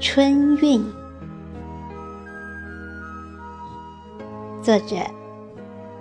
[0.00, 0.84] 春韵，
[4.62, 4.96] 作者：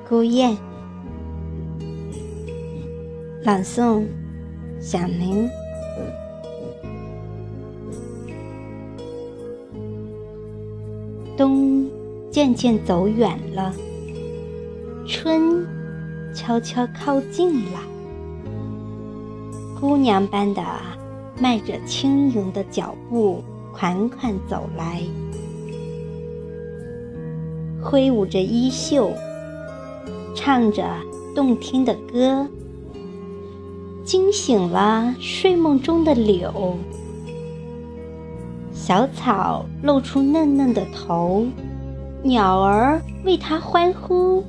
[0.07, 0.57] 孤雁，
[3.43, 4.05] 朗诵：
[4.79, 5.62] 小林。
[11.35, 11.85] 冬
[12.31, 13.73] 渐渐走远了，
[15.07, 15.65] 春
[16.35, 17.79] 悄悄靠近了，
[19.79, 20.63] 姑娘般的
[21.39, 23.43] 迈着轻盈的脚步。
[23.75, 25.01] 款款走来，
[27.81, 29.11] 挥舞着衣袖，
[30.35, 30.85] 唱着
[31.33, 32.47] 动听的歌，
[34.03, 36.77] 惊醒了睡梦中的柳。
[38.85, 41.45] 小草露出嫩嫩的头，
[42.21, 44.43] 鸟儿为它欢呼，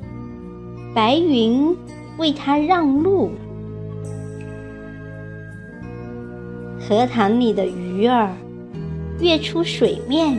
[0.93, 1.73] 白云
[2.17, 3.31] 为它让路，
[6.81, 8.29] 荷塘里的鱼儿。
[9.21, 10.35] 跃出水面，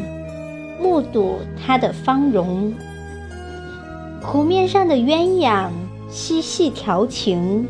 [0.78, 2.74] 目睹它的芳容。
[4.20, 5.70] 湖面上的鸳鸯
[6.10, 7.66] 嬉戏调情。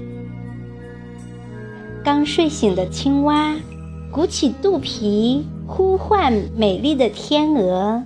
[2.03, 3.55] 刚睡醒的青蛙
[4.11, 8.03] 鼓起肚皮，呼唤美丽的天鹅。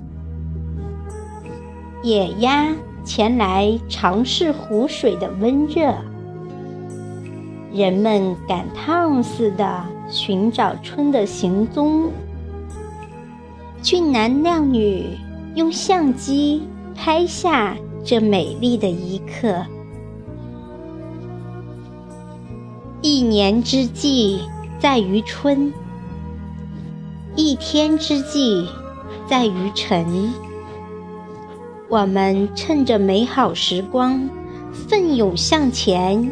[2.02, 5.94] 野鸭前来尝试湖水的温热。
[7.72, 12.10] 人们赶趟似的寻找春的行踪。
[13.82, 15.16] 俊男靓女
[15.54, 16.62] 用相机
[16.94, 19.64] 拍下这美丽的一刻。
[23.02, 24.40] 一年之计
[24.78, 25.72] 在于春，
[27.40, 28.68] 一天之计
[29.26, 30.30] 在于晨。
[31.88, 34.28] 我们趁着美好时光，
[34.86, 36.30] 奋勇向前，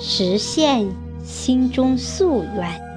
[0.00, 0.84] 实现
[1.22, 2.87] 心中夙愿。